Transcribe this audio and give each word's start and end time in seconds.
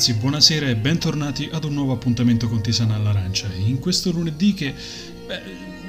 ragazzi, 0.00 0.14
buonasera 0.14 0.66
e 0.66 0.76
bentornati 0.76 1.50
ad 1.52 1.64
un 1.64 1.74
nuovo 1.74 1.92
appuntamento 1.92 2.48
con 2.48 2.62
Tisana 2.62 2.94
all'Arancia. 2.94 3.48
In 3.52 3.80
questo 3.80 4.10
lunedì 4.10 4.54
che... 4.54 4.74
Beh, 5.26 5.79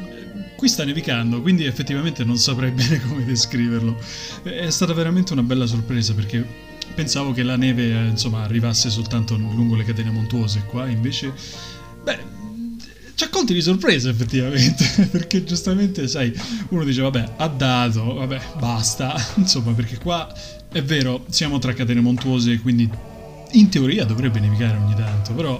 qui 0.61 0.69
sta 0.69 0.85
nevicando, 0.85 1.41
quindi 1.41 1.65
effettivamente 1.65 2.23
non 2.23 2.37
saprei 2.37 2.69
bene 2.69 3.01
come 3.01 3.25
descriverlo. 3.25 3.97
È 4.43 4.69
stata 4.69 4.93
veramente 4.93 5.33
una 5.33 5.41
bella 5.41 5.65
sorpresa 5.65 6.13
perché 6.13 6.45
pensavo 6.93 7.31
che 7.31 7.41
la 7.41 7.55
neve 7.55 7.89
eh, 7.89 8.05
insomma 8.09 8.43
arrivasse 8.43 8.91
soltanto 8.91 9.35
lungo 9.35 9.75
le 9.75 9.83
catene 9.83 10.11
montuose, 10.11 10.61
qua 10.67 10.87
invece... 10.87 11.33
Beh, 12.03 12.19
ci 13.15 13.23
accolti 13.23 13.55
di 13.55 13.61
sorpresa 13.61 14.11
effettivamente, 14.11 14.85
perché 15.09 15.43
giustamente, 15.43 16.07
sai, 16.07 16.31
uno 16.69 16.83
dice 16.83 17.01
vabbè, 17.01 17.33
ha 17.37 17.47
dato, 17.47 18.13
vabbè, 18.13 18.39
basta, 18.59 19.15
insomma, 19.37 19.71
perché 19.71 19.97
qua 19.97 20.31
è 20.71 20.83
vero, 20.83 21.25
siamo 21.29 21.57
tra 21.57 21.73
catene 21.73 22.01
montuose, 22.01 22.59
quindi 22.59 22.87
in 23.53 23.69
teoria 23.69 24.05
dovrebbe 24.05 24.39
nevicare 24.39 24.77
ogni 24.77 24.93
tanto, 24.93 25.33
però 25.33 25.59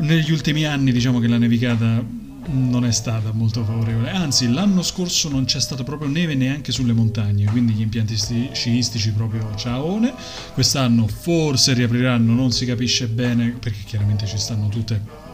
negli 0.00 0.30
ultimi 0.30 0.66
anni 0.66 0.92
diciamo 0.92 1.20
che 1.20 1.26
la 1.26 1.38
nevicata 1.38 2.25
non 2.48 2.84
è 2.84 2.92
stata 2.92 3.32
molto 3.32 3.64
favorevole. 3.64 4.10
Anzi, 4.10 4.52
l'anno 4.52 4.82
scorso 4.82 5.28
non 5.28 5.44
c'è 5.44 5.60
stata 5.60 5.82
proprio 5.82 6.08
neve 6.08 6.34
neanche 6.34 6.72
sulle 6.72 6.92
montagne, 6.92 7.46
quindi 7.46 7.72
gli 7.72 7.80
impianti 7.80 8.16
sciistici 8.52 9.12
proprio 9.12 9.54
ciaone. 9.56 10.14
Quest'anno 10.54 11.06
forse 11.06 11.72
riapriranno, 11.74 12.32
non 12.32 12.52
si 12.52 12.64
capisce 12.66 13.08
bene 13.08 13.50
perché 13.50 13.80
chiaramente 13.84 14.26
ci 14.26 14.38
stanno 14.38 14.68
tutte 14.68 15.25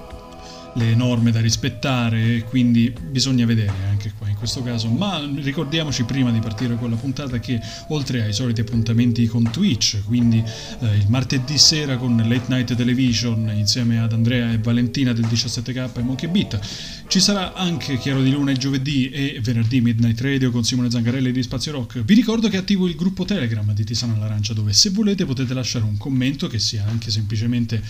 le 0.75 0.95
norme 0.95 1.31
da 1.31 1.41
rispettare 1.41 2.45
quindi 2.45 2.93
bisogna 3.11 3.45
vedere 3.47 3.73
anche 3.89 4.13
qua 4.17 4.29
in 4.29 4.37
questo 4.37 4.63
caso. 4.63 4.89
Ma 4.89 5.23
ricordiamoci 5.37 6.05
prima 6.05 6.31
di 6.31 6.39
partire 6.39 6.77
con 6.77 6.91
la 6.91 6.97
puntata 6.97 7.39
che 7.39 7.61
oltre 7.89 8.23
ai 8.23 8.33
soliti 8.33 8.61
appuntamenti 8.61 9.27
con 9.27 9.51
Twitch, 9.51 10.03
quindi 10.05 10.43
eh, 10.81 10.97
il 10.97 11.07
martedì 11.09 11.59
sera 11.59 11.97
con 11.97 12.17
Late 12.17 12.45
Night 12.49 12.75
Television 12.75 13.51
insieme 13.55 14.01
ad 14.01 14.13
Andrea 14.13 14.53
e 14.53 14.59
Valentina 14.59 15.13
del 15.13 15.27
17K 15.27 15.99
e 15.99 16.03
Monkey 16.03 16.29
Beat, 16.29 16.59
ci 17.07 17.21
sarà 17.21 17.55
anche 17.55 17.99
Chiaro 17.99 18.23
di 18.23 18.31
Luna 18.31 18.51
il 18.53 18.59
giovedì 18.59 19.11
e 19.11 19.39
venerdì 19.43 19.81
Midnight 19.81 20.21
Radio 20.21 20.51
con 20.51 20.65
Simone 20.65 20.91
Zangarelli 20.91 21.31
di 21.31 21.43
Spazio 21.43 21.73
Rock. 21.73 22.03
Vi 22.03 22.15
ricordo 22.15 22.49
che 22.49 22.57
attivo 22.57 22.87
il 22.87 22.95
gruppo 22.95 23.25
Telegram 23.25 23.73
di 23.75 23.85
Tisana 23.85 24.15
all'Arancia 24.15 24.55
dove 24.55 24.73
se 24.73 24.91
volete 24.91 25.27
potete 25.27 25.53
lasciare 25.53 25.85
un 25.85 25.97
commento 25.99 26.47
che 26.47 26.59
sia 26.59 26.85
anche 26.89 27.11
semplicemente 27.11 27.83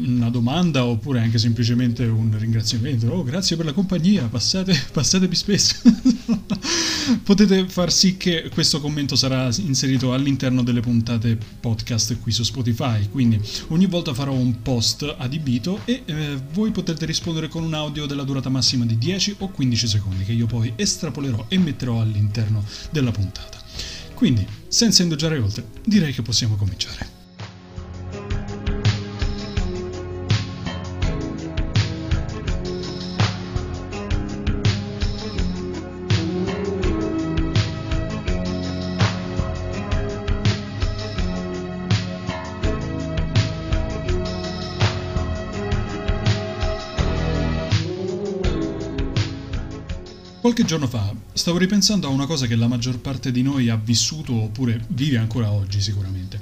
una 0.00 0.28
domanda 0.28 0.84
oppure 0.84 1.20
anche 1.20 1.38
semplicemente 1.38 2.06
un 2.12 2.36
ringraziamento. 2.38 3.08
Oh, 3.08 3.22
grazie 3.22 3.56
per 3.56 3.64
la 3.64 3.72
compagnia, 3.72 4.26
passate, 4.26 4.78
passatevi 4.92 5.34
spesso. 5.34 5.76
Potete 7.22 7.68
far 7.68 7.92
sì 7.92 8.16
che 8.16 8.50
questo 8.52 8.80
commento 8.80 9.16
sarà 9.16 9.48
inserito 9.58 10.12
all'interno 10.12 10.62
delle 10.62 10.80
puntate 10.80 11.38
podcast 11.60 12.18
qui 12.20 12.32
su 12.32 12.42
Spotify. 12.42 13.08
Quindi 13.08 13.40
ogni 13.68 13.86
volta 13.86 14.14
farò 14.14 14.32
un 14.32 14.62
post 14.62 15.14
adibito 15.18 15.80
e 15.84 16.02
eh, 16.04 16.40
voi 16.52 16.70
potete 16.70 17.06
rispondere 17.06 17.48
con 17.48 17.62
un 17.62 17.74
audio 17.74 18.06
della 18.06 18.24
durata 18.24 18.48
massima 18.48 18.84
di 18.84 18.98
10 18.98 19.36
o 19.38 19.48
15 19.48 19.86
secondi 19.86 20.24
che 20.24 20.32
io 20.32 20.46
poi 20.46 20.72
estrapolerò 20.76 21.46
e 21.48 21.58
metterò 21.58 22.00
all'interno 22.00 22.64
della 22.90 23.10
puntata. 23.10 23.58
Quindi, 24.14 24.46
senza 24.68 25.02
indugiare 25.02 25.38
oltre, 25.38 25.66
direi 25.84 26.12
che 26.12 26.22
possiamo 26.22 26.56
cominciare. 26.56 27.19
Qualche 50.50 50.66
giorno 50.68 50.88
fa 50.88 51.14
stavo 51.32 51.58
ripensando 51.58 52.08
a 52.08 52.10
una 52.10 52.26
cosa 52.26 52.48
che 52.48 52.56
la 52.56 52.66
maggior 52.66 52.98
parte 52.98 53.30
di 53.30 53.40
noi 53.40 53.68
ha 53.68 53.76
vissuto 53.76 54.34
oppure 54.34 54.84
vive 54.88 55.16
ancora 55.16 55.52
oggi 55.52 55.80
sicuramente. 55.80 56.40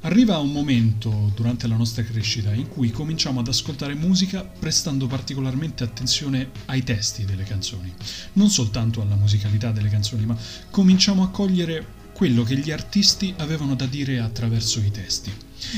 Arriva 0.00 0.38
un 0.38 0.50
momento 0.50 1.30
durante 1.36 1.68
la 1.68 1.76
nostra 1.76 2.02
crescita 2.02 2.52
in 2.52 2.66
cui 2.66 2.90
cominciamo 2.90 3.38
ad 3.38 3.46
ascoltare 3.46 3.94
musica 3.94 4.42
prestando 4.42 5.06
particolarmente 5.06 5.84
attenzione 5.84 6.50
ai 6.64 6.82
testi 6.82 7.24
delle 7.24 7.44
canzoni, 7.44 7.94
non 8.32 8.50
soltanto 8.50 9.02
alla 9.02 9.14
musicalità 9.14 9.70
delle 9.70 9.88
canzoni, 9.88 10.26
ma 10.26 10.36
cominciamo 10.72 11.22
a 11.22 11.28
cogliere 11.28 11.86
quello 12.12 12.42
che 12.42 12.56
gli 12.56 12.72
artisti 12.72 13.32
avevano 13.36 13.76
da 13.76 13.86
dire 13.86 14.18
attraverso 14.18 14.80
i 14.80 14.90
testi. 14.90 15.30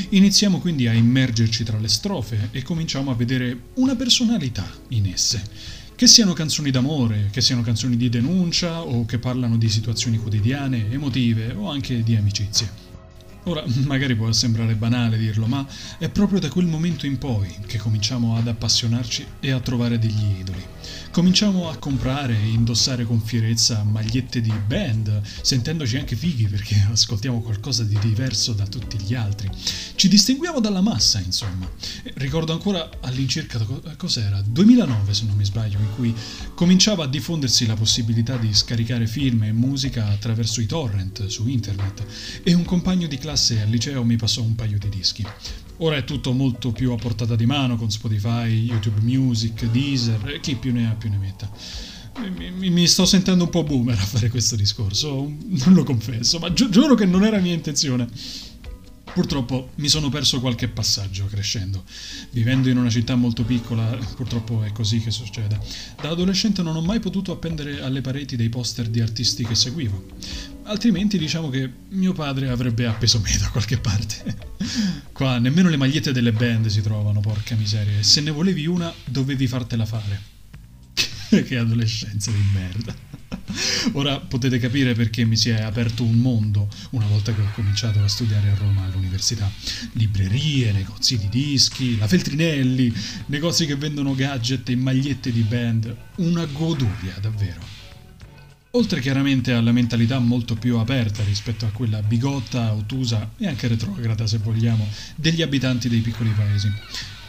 Iniziamo 0.08 0.60
quindi 0.60 0.86
a 0.86 0.94
immergerci 0.94 1.62
tra 1.62 1.78
le 1.78 1.88
strofe 1.88 2.48
e 2.52 2.62
cominciamo 2.62 3.10
a 3.10 3.14
vedere 3.14 3.64
una 3.74 3.94
personalità 3.96 4.66
in 4.88 5.08
esse 5.08 5.79
che 6.00 6.06
siano 6.06 6.32
canzoni 6.32 6.70
d'amore, 6.70 7.28
che 7.30 7.42
siano 7.42 7.60
canzoni 7.60 7.94
di 7.94 8.08
denuncia 8.08 8.80
o 8.80 9.04
che 9.04 9.18
parlano 9.18 9.58
di 9.58 9.68
situazioni 9.68 10.16
quotidiane, 10.16 10.90
emotive 10.90 11.52
o 11.52 11.68
anche 11.68 12.02
di 12.02 12.16
amicizie. 12.16 12.70
Ora, 13.42 13.62
magari 13.84 14.16
può 14.16 14.32
sembrare 14.32 14.76
banale 14.76 15.18
dirlo, 15.18 15.44
ma 15.44 15.66
è 15.98 16.08
proprio 16.08 16.40
da 16.40 16.48
quel 16.48 16.64
momento 16.64 17.04
in 17.04 17.18
poi 17.18 17.54
che 17.66 17.76
cominciamo 17.76 18.34
ad 18.34 18.48
appassionarci 18.48 19.26
e 19.40 19.50
a 19.50 19.60
trovare 19.60 19.98
degli 19.98 20.38
idoli. 20.38 20.64
Cominciamo 21.10 21.68
a 21.68 21.76
comprare 21.76 22.36
e 22.36 22.48
indossare 22.48 23.04
con 23.04 23.20
fierezza 23.20 23.82
magliette 23.82 24.40
di 24.40 24.52
band, 24.66 25.22
sentendoci 25.42 25.96
anche 25.96 26.14
fighi 26.14 26.46
perché 26.46 26.86
ascoltiamo 26.90 27.40
qualcosa 27.40 27.82
di 27.82 27.98
diverso 27.98 28.52
da 28.52 28.66
tutti 28.66 28.96
gli 28.98 29.14
altri. 29.14 29.50
Ci 29.96 30.08
distinguiamo 30.08 30.60
dalla 30.60 30.80
massa, 30.80 31.18
insomma. 31.18 31.68
Ricordo 32.14 32.52
ancora 32.52 32.88
all'incirca 33.00 33.58
cos'era, 33.96 34.40
2009 34.40 35.12
se 35.12 35.24
non 35.24 35.36
mi 35.36 35.44
sbaglio, 35.44 35.78
in 35.78 35.94
cui 35.96 36.14
cominciava 36.54 37.04
a 37.04 37.08
diffondersi 37.08 37.66
la 37.66 37.74
possibilità 37.74 38.36
di 38.36 38.54
scaricare 38.54 39.06
film 39.06 39.42
e 39.42 39.52
musica 39.52 40.06
attraverso 40.06 40.60
i 40.60 40.66
torrent 40.66 41.26
su 41.26 41.48
internet 41.48 42.04
e 42.42 42.54
un 42.54 42.64
compagno 42.64 43.06
di 43.06 43.18
classe 43.18 43.60
al 43.60 43.68
liceo 43.68 44.04
mi 44.04 44.16
passò 44.16 44.42
un 44.42 44.54
paio 44.54 44.78
di 44.78 44.88
dischi. 44.88 45.26
Ora 45.82 45.96
è 45.96 46.04
tutto 46.04 46.32
molto 46.32 46.72
più 46.72 46.92
a 46.92 46.96
portata 46.96 47.36
di 47.36 47.46
mano 47.46 47.76
con 47.76 47.90
Spotify, 47.90 48.48
YouTube 48.50 49.00
Music, 49.00 49.64
Deezer, 49.64 50.38
chi 50.40 50.56
più 50.56 50.74
ne 50.74 50.86
ha 50.86 50.92
più 50.92 51.08
ne 51.08 51.16
metta. 51.16 51.50
Mi, 52.36 52.68
mi, 52.68 52.86
sto 52.86 53.06
sentendo 53.06 53.44
un 53.44 53.50
po' 53.50 53.62
boomer 53.62 53.98
a 53.98 54.04
fare 54.04 54.28
questo 54.28 54.56
discorso, 54.56 55.08
non 55.38 55.72
lo 55.72 55.82
confesso, 55.82 56.38
ma 56.38 56.52
gi- 56.52 56.68
giuro 56.68 56.94
che 56.94 57.06
non 57.06 57.24
era 57.24 57.38
mia 57.38 57.54
intenzione. 57.54 58.06
Purtroppo 59.12 59.70
mi 59.76 59.88
sono 59.88 60.10
perso 60.10 60.38
qualche 60.38 60.68
passaggio 60.68 61.24
crescendo. 61.26 61.82
Vivendo 62.30 62.68
in 62.68 62.76
una 62.76 62.90
città 62.90 63.16
molto 63.16 63.42
piccola, 63.44 63.98
purtroppo 64.14 64.62
è 64.62 64.72
così 64.72 65.00
che 65.00 65.10
succede. 65.10 65.58
Da 66.00 66.10
adolescente 66.10 66.62
non 66.62 66.76
ho 66.76 66.82
mai 66.82 67.00
potuto 67.00 67.32
appendere 67.32 67.80
alle 67.80 68.02
pareti 68.02 68.36
dei 68.36 68.50
poster 68.50 68.86
di 68.88 69.00
artisti 69.00 69.44
che 69.44 69.54
seguivo. 69.54 70.04
Altrimenti 70.70 71.18
diciamo 71.18 71.50
che 71.50 71.68
mio 71.88 72.12
padre 72.12 72.48
avrebbe 72.48 72.86
appeso 72.86 73.18
me 73.18 73.36
da 73.40 73.48
qualche 73.48 73.78
parte. 73.78 74.36
Qua 75.10 75.38
nemmeno 75.38 75.68
le 75.68 75.76
magliette 75.76 76.12
delle 76.12 76.30
band 76.30 76.68
si 76.68 76.80
trovano, 76.80 77.18
porca 77.18 77.56
miseria. 77.56 77.98
E 77.98 78.04
se 78.04 78.20
ne 78.20 78.30
volevi 78.30 78.66
una, 78.66 78.92
dovevi 79.04 79.48
fartela 79.48 79.84
fare. 79.84 80.22
che 81.44 81.56
adolescenza 81.56 82.30
di 82.30 82.42
merda. 82.54 82.94
Ora 83.94 84.20
potete 84.20 84.60
capire 84.60 84.94
perché 84.94 85.24
mi 85.24 85.36
si 85.36 85.48
è 85.48 85.60
aperto 85.60 86.04
un 86.04 86.20
mondo 86.20 86.68
una 86.90 87.06
volta 87.06 87.34
che 87.34 87.40
ho 87.40 87.50
cominciato 87.52 88.00
a 88.00 88.06
studiare 88.06 88.50
a 88.50 88.54
Roma 88.54 88.84
all'università. 88.84 89.50
Librerie, 89.94 90.70
negozi 90.70 91.18
di 91.18 91.28
dischi, 91.28 91.98
la 91.98 92.06
Feltrinelli, 92.06 92.94
negozi 93.26 93.66
che 93.66 93.74
vendono 93.74 94.14
gadget 94.14 94.68
e 94.68 94.76
magliette 94.76 95.32
di 95.32 95.42
band. 95.42 95.96
Una 96.18 96.44
goduria, 96.44 97.16
davvero. 97.20 97.79
Oltre 98.74 99.00
chiaramente 99.00 99.52
alla 99.52 99.72
mentalità 99.72 100.20
molto 100.20 100.54
più 100.54 100.76
aperta 100.76 101.24
rispetto 101.24 101.66
a 101.66 101.70
quella 101.70 102.02
bigotta, 102.02 102.72
ottusa 102.72 103.32
e 103.36 103.48
anche 103.48 103.66
retrograda, 103.66 104.28
se 104.28 104.38
vogliamo, 104.38 104.86
degli 105.16 105.42
abitanti 105.42 105.88
dei 105.88 105.98
piccoli 105.98 106.30
paesi. 106.30 106.72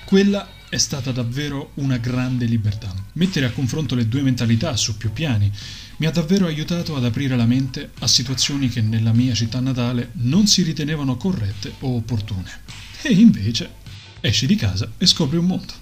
Quella 0.06 0.48
è 0.70 0.78
stata 0.78 1.12
davvero 1.12 1.72
una 1.76 1.98
grande 1.98 2.46
libertà. 2.46 2.94
Mettere 3.14 3.48
a 3.48 3.52
confronto 3.52 3.96
le 3.96 4.08
due 4.08 4.22
mentalità 4.22 4.76
su 4.76 4.98
più 4.98 5.12
piani 5.12 5.52
mi 5.98 6.06
ha 6.06 6.12
davvero 6.12 6.46
aiutato 6.46 6.96
ad 6.96 7.06
aprire 7.06 7.36
la 7.36 7.48
mente 7.48 7.90
a 8.00 8.08
situazioni 8.08 8.70
che 8.70 8.82
nella 8.82 9.12
mia 9.12 9.34
città 9.34 9.60
natale 9.60 10.12
non 10.14 10.46
si 10.46 10.62
ritenevano 10.62 11.18
corrette 11.18 11.74
o 11.80 11.96
opportune. 11.96 12.52
E 13.02 13.14
invece 13.14 13.68
esci 14.20 14.46
di 14.46 14.56
casa 14.56 14.92
e 14.96 15.08
scopri 15.08 15.38
un 15.38 15.46
mondo. 15.46 15.81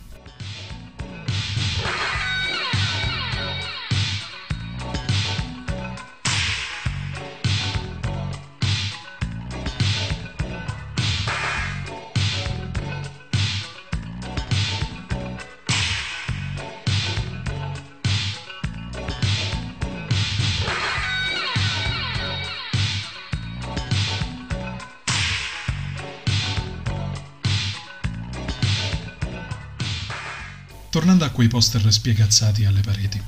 Tornando 30.99 31.23
a 31.23 31.29
quei 31.29 31.47
poster 31.47 31.93
spiegazzati 31.93 32.65
alle 32.65 32.81
pareti. 32.81 33.21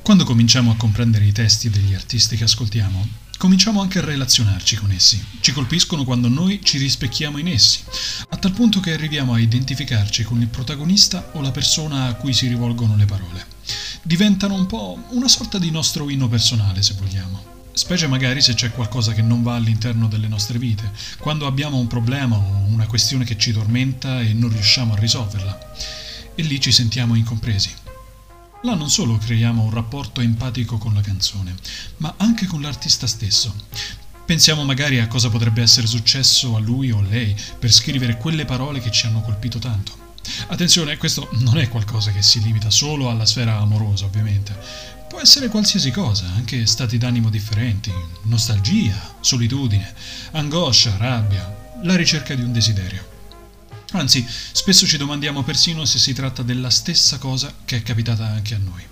Quando 0.00 0.24
cominciamo 0.24 0.70
a 0.70 0.76
comprendere 0.76 1.26
i 1.26 1.32
testi 1.32 1.68
degli 1.68 1.92
artisti 1.92 2.38
che 2.38 2.44
ascoltiamo, 2.44 3.06
cominciamo 3.36 3.82
anche 3.82 3.98
a 3.98 4.02
relazionarci 4.02 4.76
con 4.76 4.90
essi. 4.90 5.22
Ci 5.40 5.52
colpiscono 5.52 6.04
quando 6.04 6.28
noi 6.28 6.60
ci 6.62 6.78
rispecchiamo 6.78 7.36
in 7.36 7.48
essi, 7.48 7.80
a 8.30 8.36
tal 8.38 8.52
punto 8.52 8.80
che 8.80 8.94
arriviamo 8.94 9.34
a 9.34 9.38
identificarci 9.38 10.22
con 10.22 10.40
il 10.40 10.46
protagonista 10.46 11.32
o 11.34 11.42
la 11.42 11.50
persona 11.50 12.06
a 12.06 12.14
cui 12.14 12.32
si 12.32 12.48
rivolgono 12.48 12.96
le 12.96 13.04
parole. 13.04 13.44
Diventano 14.00 14.54
un 14.54 14.64
po' 14.64 14.98
una 15.10 15.28
sorta 15.28 15.58
di 15.58 15.70
nostro 15.70 16.08
inno 16.08 16.28
personale, 16.28 16.82
se 16.82 16.94
vogliamo 16.98 17.52
specie 17.76 18.06
magari 18.06 18.40
se 18.40 18.54
c'è 18.54 18.70
qualcosa 18.70 19.12
che 19.12 19.20
non 19.20 19.42
va 19.42 19.56
all'interno 19.56 20.08
delle 20.08 20.28
nostre 20.28 20.58
vite, 20.58 20.90
quando 21.18 21.46
abbiamo 21.46 21.76
un 21.76 21.86
problema 21.88 22.34
o 22.34 22.64
una 22.68 22.86
questione 22.86 23.26
che 23.26 23.36
ci 23.36 23.52
tormenta 23.52 24.22
e 24.22 24.32
non 24.32 24.48
riusciamo 24.48 24.94
a 24.94 24.98
risolverla. 24.98 26.05
E 26.38 26.42
lì 26.42 26.60
ci 26.60 26.70
sentiamo 26.70 27.14
incompresi. 27.14 27.70
Là 28.62 28.74
non 28.74 28.90
solo 28.90 29.16
creiamo 29.16 29.62
un 29.62 29.70
rapporto 29.70 30.20
empatico 30.20 30.76
con 30.76 30.92
la 30.92 31.00
canzone, 31.00 31.54
ma 31.96 32.14
anche 32.18 32.46
con 32.46 32.60
l'artista 32.60 33.06
stesso. 33.06 33.54
Pensiamo 34.26 34.64
magari 34.64 34.98
a 34.98 35.08
cosa 35.08 35.30
potrebbe 35.30 35.62
essere 35.62 35.86
successo 35.86 36.54
a 36.56 36.60
lui 36.60 36.90
o 36.90 36.98
a 36.98 37.02
lei 37.02 37.34
per 37.58 37.72
scrivere 37.72 38.18
quelle 38.18 38.44
parole 38.44 38.80
che 38.80 38.90
ci 38.90 39.06
hanno 39.06 39.22
colpito 39.22 39.58
tanto. 39.58 40.04
Attenzione, 40.48 40.98
questo 40.98 41.28
non 41.38 41.56
è 41.56 41.68
qualcosa 41.68 42.12
che 42.12 42.20
si 42.22 42.42
limita 42.42 42.68
solo 42.68 43.08
alla 43.08 43.24
sfera 43.24 43.56
amorosa, 43.58 44.04
ovviamente. 44.04 44.54
Può 45.08 45.20
essere 45.20 45.48
qualsiasi 45.48 45.90
cosa, 45.90 46.26
anche 46.34 46.66
stati 46.66 46.98
d'animo 46.98 47.30
differenti, 47.30 47.92
nostalgia, 48.24 49.14
solitudine, 49.20 49.94
angoscia, 50.32 50.96
rabbia, 50.98 51.78
la 51.82 51.96
ricerca 51.96 52.34
di 52.34 52.42
un 52.42 52.52
desiderio. 52.52 53.15
Anzi, 53.98 54.26
spesso 54.52 54.86
ci 54.86 54.98
domandiamo 54.98 55.42
persino 55.42 55.84
se 55.86 55.98
si 55.98 56.12
tratta 56.12 56.42
della 56.42 56.70
stessa 56.70 57.18
cosa 57.18 57.52
che 57.64 57.76
è 57.76 57.82
capitata 57.82 58.26
anche 58.26 58.54
a 58.54 58.58
noi. 58.58 58.82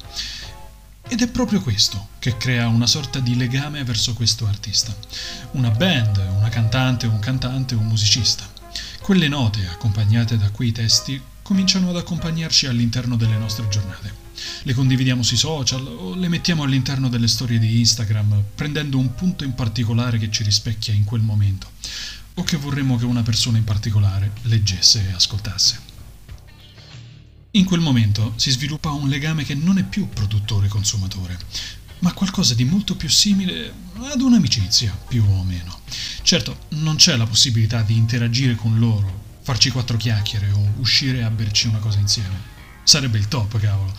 Ed 1.07 1.21
è 1.21 1.29
proprio 1.29 1.61
questo 1.61 2.09
che 2.19 2.39
crea 2.39 2.69
una 2.69 2.87
sorta 2.87 3.21
di 3.21 3.37
legame 3.37 3.85
verso 3.85 4.15
questo 4.15 4.47
artista. 4.47 4.97
Una 5.53 5.71
band, 5.71 6.17
una 6.37 6.49
cantante, 6.49 7.07
un 7.07 7.19
cantante, 7.19 7.75
un 7.75 7.87
musicista. 7.87 8.51
Quelle 9.03 9.29
note, 9.29 9.67
accompagnate 9.67 10.39
da 10.39 10.49
quei 10.51 10.73
testi, 10.73 11.21
cominciano 11.43 11.91
ad 11.91 11.97
accompagnarci 11.97 12.67
all'interno 12.67 13.17
delle 13.17 13.37
nostre 13.37 13.69
giornate 13.69 14.23
le 14.63 14.75
condividiamo 14.75 15.23
sui 15.23 15.37
social 15.37 15.87
o 15.87 16.15
le 16.15 16.29
mettiamo 16.29 16.65
all'interno 16.65 17.09
delle 17.09 17.29
storie 17.29 17.59
di 17.59 17.79
Instagram, 17.79 18.43
prendendo 18.55 18.99
un 18.99 19.15
punto 19.15 19.45
in 19.45 19.55
particolare 19.55 20.19
che 20.19 20.31
ci 20.31 20.43
rispecchia 20.43 20.93
in 20.93 21.05
quel 21.05 21.23
momento, 21.23 21.71
o 22.35 22.43
che 22.43 22.57
vorremmo 22.57 22.97
che 22.97 23.05
una 23.05 23.23
persona 23.23 23.59
in 23.59 23.65
particolare 23.65 24.33
leggesse 24.43 25.09
e 25.09 25.13
ascoltasse. 25.13 25.93
In 27.53 27.65
quel 27.65 27.81
momento 27.81 28.33
si 28.37 28.51
sviluppa 28.51 28.91
un 28.91 29.09
legame 29.09 29.45
che 29.45 29.55
non 29.55 29.79
è 29.79 29.85
più 29.85 30.09
produttore-consumatore, 30.09 31.39
ma 32.01 32.13
qualcosa 32.13 32.55
di 32.55 32.65
molto 32.65 32.97
più 32.97 33.09
simile 33.09 33.73
ad 34.11 34.21
un'amicizia, 34.21 34.97
più 35.09 35.25
o 35.25 35.45
meno. 35.45 35.81
Certo, 36.23 36.67
non 36.71 36.97
c'è 36.97 37.17
la 37.17 37.27
possibilità 37.27 37.83
di 37.83 37.97
interagire 37.97 38.57
con 38.57 38.79
loro, 38.79 39.39
farci 39.43 39.71
quattro 39.71 39.97
chiacchiere 39.97 40.51
o 40.51 40.73
uscire 40.79 41.23
a 41.23 41.31
berci 41.31 41.69
una 41.69 41.79
cosa 41.79 41.99
insieme. 41.99 42.54
Sarebbe 42.85 43.19
il 43.19 43.29
top, 43.29 43.59
cavolo. 43.59 43.93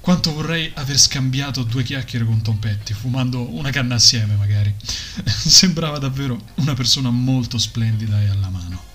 Quanto 0.00 0.32
vorrei 0.32 0.70
aver 0.74 0.98
scambiato 0.98 1.62
due 1.62 1.82
chiacchiere 1.82 2.24
con 2.24 2.42
Tom 2.42 2.56
Petty, 2.56 2.94
fumando 2.94 3.54
una 3.54 3.70
canna 3.70 3.96
assieme 3.96 4.34
magari. 4.34 4.74
Sembrava 5.24 5.98
davvero 5.98 6.40
una 6.56 6.74
persona 6.74 7.10
molto 7.10 7.58
splendida 7.58 8.20
e 8.20 8.28
alla 8.28 8.48
mano. 8.48 8.89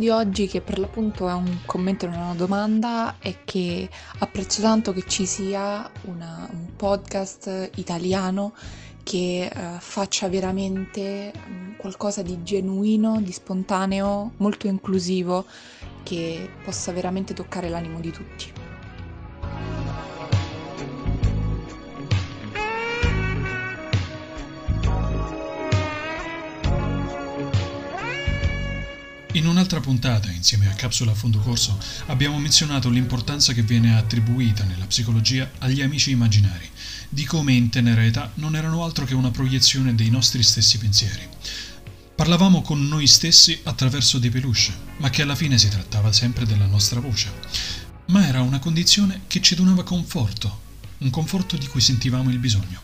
Di 0.00 0.08
oggi, 0.08 0.48
che 0.48 0.60
per 0.60 0.80
l'appunto 0.80 1.28
è 1.28 1.32
un 1.32 1.58
commento 1.64 2.06
e 2.06 2.08
non 2.08 2.18
una 2.18 2.34
domanda, 2.34 3.16
è 3.20 3.44
che 3.44 3.88
apprezzo 4.18 4.60
tanto 4.60 4.92
che 4.92 5.04
ci 5.06 5.26
sia 5.26 5.88
una, 6.06 6.48
un 6.50 6.74
podcast 6.74 7.70
italiano 7.76 8.52
che 9.04 9.50
uh, 9.54 9.78
faccia 9.78 10.28
veramente 10.28 11.32
um, 11.46 11.76
qualcosa 11.76 12.22
di 12.22 12.42
genuino, 12.42 13.20
di 13.20 13.30
spontaneo, 13.32 14.32
molto 14.38 14.66
inclusivo, 14.66 15.44
che 16.02 16.48
possa 16.64 16.90
veramente 16.92 17.34
toccare 17.34 17.68
l'animo 17.68 18.00
di 18.00 18.10
tutti. 18.10 18.59
In 29.34 29.46
un'altra 29.46 29.78
puntata, 29.78 30.28
insieme 30.32 30.68
a 30.68 30.72
Capsula 30.74 31.12
a 31.12 31.14
Fondo 31.14 31.38
Corso, 31.38 31.78
abbiamo 32.06 32.40
menzionato 32.40 32.88
l'importanza 32.88 33.52
che 33.52 33.62
viene 33.62 33.96
attribuita 33.96 34.64
nella 34.64 34.86
psicologia 34.86 35.48
agli 35.58 35.82
amici 35.82 36.10
immaginari, 36.10 36.68
di 37.08 37.24
come 37.24 37.52
in 37.52 37.70
tenera 37.70 38.04
età 38.04 38.32
non 38.34 38.56
erano 38.56 38.82
altro 38.82 39.04
che 39.04 39.14
una 39.14 39.30
proiezione 39.30 39.94
dei 39.94 40.10
nostri 40.10 40.42
stessi 40.42 40.78
pensieri. 40.78 41.22
Parlavamo 42.16 42.60
con 42.62 42.88
noi 42.88 43.06
stessi 43.06 43.56
attraverso 43.62 44.18
dei 44.18 44.30
peluche, 44.30 44.74
ma 44.96 45.10
che 45.10 45.22
alla 45.22 45.36
fine 45.36 45.58
si 45.58 45.68
trattava 45.68 46.10
sempre 46.10 46.44
della 46.44 46.66
nostra 46.66 46.98
voce. 46.98 47.32
Ma 48.06 48.26
era 48.26 48.42
una 48.42 48.58
condizione 48.58 49.22
che 49.28 49.40
ci 49.40 49.54
donava 49.54 49.84
conforto, 49.84 50.60
un 50.98 51.10
conforto 51.10 51.56
di 51.56 51.68
cui 51.68 51.80
sentivamo 51.80 52.30
il 52.30 52.38
bisogno. 52.38 52.80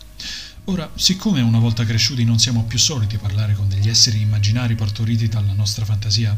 Ora, 0.69 0.91
siccome 0.95 1.39
una 1.39 1.59
volta 1.59 1.85
cresciuti 1.85 2.25
non 2.25 2.39
siamo 2.39 2.65
più 2.65 2.77
soliti 2.77 3.15
parlare 3.17 3.53
con 3.53 3.69
degli 3.69 3.87
esseri 3.87 4.19
immaginari 4.19 4.75
partoriti 4.75 5.29
dalla 5.29 5.53
nostra 5.53 5.85
fantasia, 5.85 6.37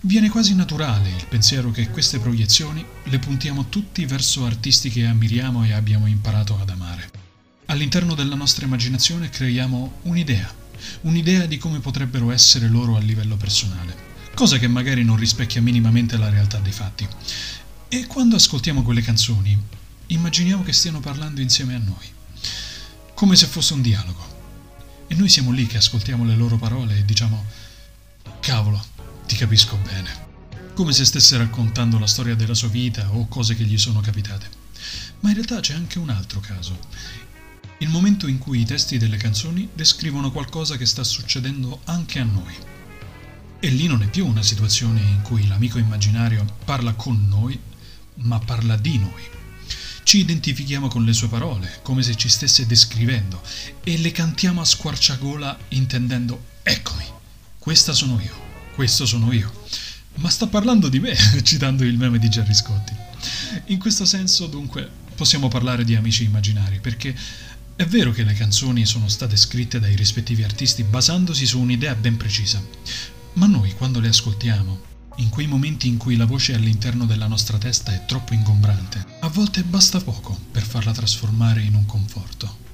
viene 0.00 0.30
quasi 0.30 0.54
naturale 0.54 1.10
il 1.10 1.26
pensiero 1.28 1.70
che 1.70 1.90
queste 1.90 2.18
proiezioni 2.18 2.82
le 3.02 3.18
puntiamo 3.18 3.68
tutti 3.68 4.06
verso 4.06 4.46
artisti 4.46 4.88
che 4.88 5.04
ammiriamo 5.04 5.66
e 5.66 5.74
abbiamo 5.74 6.06
imparato 6.06 6.58
ad 6.58 6.70
amare. 6.70 7.10
All'interno 7.66 8.14
della 8.14 8.36
nostra 8.36 8.64
immaginazione 8.64 9.28
creiamo 9.28 9.98
un'idea, 10.04 10.50
un'idea 11.02 11.44
di 11.44 11.58
come 11.58 11.80
potrebbero 11.80 12.30
essere 12.30 12.68
loro 12.68 12.96
a 12.96 13.00
livello 13.00 13.36
personale, 13.36 13.94
cosa 14.32 14.56
che 14.56 14.66
magari 14.66 15.04
non 15.04 15.16
rispecchia 15.16 15.60
minimamente 15.60 16.16
la 16.16 16.30
realtà 16.30 16.56
dei 16.56 16.72
fatti. 16.72 17.06
E 17.88 18.06
quando 18.06 18.36
ascoltiamo 18.36 18.82
quelle 18.82 19.02
canzoni, 19.02 19.60
immaginiamo 20.06 20.62
che 20.62 20.72
stiano 20.72 21.00
parlando 21.00 21.42
insieme 21.42 21.74
a 21.74 21.78
noi 21.78 22.16
come 23.18 23.34
se 23.34 23.46
fosse 23.46 23.72
un 23.72 23.82
dialogo. 23.82 24.36
E 25.08 25.14
noi 25.16 25.28
siamo 25.28 25.50
lì 25.50 25.66
che 25.66 25.78
ascoltiamo 25.78 26.24
le 26.24 26.36
loro 26.36 26.56
parole 26.56 26.98
e 26.98 27.04
diciamo, 27.04 27.46
cavolo, 28.38 28.80
ti 29.26 29.34
capisco 29.34 29.76
bene. 29.78 30.26
Come 30.72 30.92
se 30.92 31.04
stesse 31.04 31.36
raccontando 31.36 31.98
la 31.98 32.06
storia 32.06 32.36
della 32.36 32.54
sua 32.54 32.68
vita 32.68 33.12
o 33.12 33.26
cose 33.26 33.56
che 33.56 33.64
gli 33.64 33.76
sono 33.76 33.98
capitate. 33.98 34.48
Ma 35.18 35.30
in 35.30 35.34
realtà 35.34 35.58
c'è 35.58 35.74
anche 35.74 35.98
un 35.98 36.10
altro 36.10 36.38
caso. 36.38 36.78
Il 37.78 37.88
momento 37.88 38.28
in 38.28 38.38
cui 38.38 38.60
i 38.60 38.64
testi 38.64 38.98
delle 38.98 39.16
canzoni 39.16 39.68
descrivono 39.74 40.30
qualcosa 40.30 40.76
che 40.76 40.86
sta 40.86 41.02
succedendo 41.02 41.80
anche 41.86 42.20
a 42.20 42.24
noi. 42.24 42.54
E 43.58 43.68
lì 43.68 43.88
non 43.88 44.02
è 44.02 44.08
più 44.08 44.28
una 44.28 44.44
situazione 44.44 45.00
in 45.00 45.22
cui 45.22 45.44
l'amico 45.48 45.78
immaginario 45.78 46.44
parla 46.64 46.92
con 46.92 47.26
noi, 47.28 47.58
ma 48.14 48.38
parla 48.38 48.76
di 48.76 48.96
noi. 48.96 49.37
Ci 50.08 50.20
identifichiamo 50.20 50.88
con 50.88 51.04
le 51.04 51.12
sue 51.12 51.28
parole, 51.28 51.80
come 51.82 52.02
se 52.02 52.14
ci 52.14 52.30
stesse 52.30 52.64
descrivendo, 52.64 53.42
e 53.84 53.98
le 53.98 54.10
cantiamo 54.10 54.62
a 54.62 54.64
squarciagola 54.64 55.58
intendendo 55.68 56.44
eccomi, 56.62 57.04
questa 57.58 57.92
sono 57.92 58.18
io, 58.18 58.34
questo 58.74 59.04
sono 59.04 59.30
io. 59.32 59.52
Ma 60.14 60.30
sta 60.30 60.46
parlando 60.46 60.88
di 60.88 60.98
me, 60.98 61.14
citando 61.44 61.84
il 61.84 61.98
meme 61.98 62.18
di 62.18 62.30
Gerry 62.30 62.54
Scotti. 62.54 62.94
In 63.66 63.78
questo 63.78 64.06
senso, 64.06 64.46
dunque, 64.46 64.88
possiamo 65.14 65.48
parlare 65.48 65.84
di 65.84 65.94
amici 65.94 66.24
immaginari, 66.24 66.80
perché 66.80 67.14
è 67.76 67.84
vero 67.84 68.10
che 68.10 68.24
le 68.24 68.32
canzoni 68.32 68.86
sono 68.86 69.08
state 69.08 69.36
scritte 69.36 69.78
dai 69.78 69.94
rispettivi 69.94 70.42
artisti 70.42 70.84
basandosi 70.84 71.44
su 71.44 71.60
un'idea 71.60 71.94
ben 71.94 72.16
precisa, 72.16 72.66
ma 73.34 73.44
noi 73.44 73.74
quando 73.74 74.00
le 74.00 74.08
ascoltiamo 74.08 74.88
in 75.18 75.28
quei 75.30 75.46
momenti 75.46 75.88
in 75.88 75.96
cui 75.96 76.16
la 76.16 76.26
voce 76.26 76.54
all'interno 76.54 77.04
della 77.04 77.26
nostra 77.26 77.58
testa 77.58 77.92
è 77.92 78.04
troppo 78.04 78.34
ingombrante, 78.34 79.04
a 79.20 79.28
volte 79.28 79.62
basta 79.62 80.00
poco 80.00 80.38
per 80.50 80.62
farla 80.62 80.92
trasformare 80.92 81.62
in 81.62 81.74
un 81.74 81.86
conforto. 81.86 82.66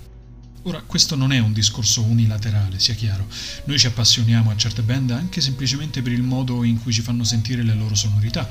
Ora, 0.66 0.80
questo 0.80 1.14
non 1.14 1.30
è 1.30 1.38
un 1.40 1.52
discorso 1.52 2.02
unilaterale, 2.02 2.78
sia 2.78 2.94
chiaro. 2.94 3.28
Noi 3.64 3.78
ci 3.78 3.86
appassioniamo 3.86 4.50
a 4.50 4.56
certe 4.56 4.80
band 4.80 5.10
anche 5.10 5.42
semplicemente 5.42 6.00
per 6.00 6.12
il 6.12 6.22
modo 6.22 6.64
in 6.64 6.80
cui 6.80 6.90
ci 6.90 7.02
fanno 7.02 7.22
sentire 7.22 7.62
le 7.62 7.74
loro 7.74 7.94
sonorità, 7.94 8.48